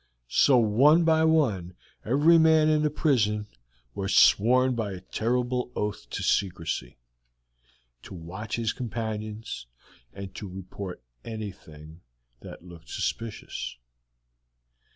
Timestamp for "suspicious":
12.89-13.77